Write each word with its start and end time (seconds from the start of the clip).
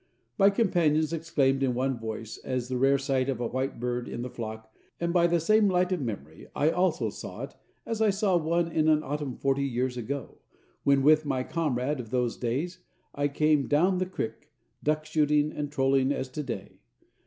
My 0.39 0.49
companions 0.49 1.13
exclaimed 1.13 1.61
in 1.61 1.75
one 1.75 1.99
voice 1.99 2.39
at 2.43 2.59
the 2.63 2.75
rare 2.79 2.97
sight 2.97 3.29
of 3.29 3.39
a 3.39 3.45
white 3.45 3.79
bird 3.79 4.09
in 4.09 4.23
the 4.23 4.31
flock, 4.31 4.73
and 4.99 5.13
by 5.13 5.27
the 5.27 5.39
same 5.39 5.67
light 5.69 5.91
of 5.91 6.01
memory 6.01 6.47
I 6.55 6.71
also 6.71 7.11
saw 7.11 7.43
it 7.43 7.53
as 7.85 8.01
I 8.01 8.09
saw 8.09 8.35
one 8.35 8.71
in 8.71 8.87
an 8.87 9.03
autumn 9.03 9.37
forty 9.37 9.61
years 9.63 9.97
ago, 9.97 10.39
when, 10.83 11.03
with 11.03 11.23
my 11.23 11.43
comrade 11.43 11.99
of 11.99 12.09
those 12.09 12.35
days, 12.35 12.79
I 13.13 13.27
came 13.27 13.69
"daown 13.69 13.99
the 13.99 14.07
crik" 14.07 14.49
duck 14.81 15.05
shooting, 15.05 15.55
or 15.55 15.67
trolling 15.67 16.11
as 16.11 16.29
to 16.29 16.41
day. 16.41 16.79